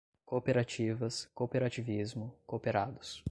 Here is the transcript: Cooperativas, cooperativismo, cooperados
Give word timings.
Cooperativas, 0.25 1.27
cooperativismo, 1.35 2.33
cooperados 2.47 3.19